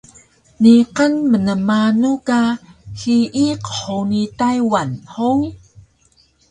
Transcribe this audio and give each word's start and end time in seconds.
Niqan 0.61 1.11
mnmanu 1.31 2.09
ka 2.27 2.39
hiyi 2.99 3.47
qhuni 3.67 4.21
Taywan 4.37 4.89
hug? 5.13 5.41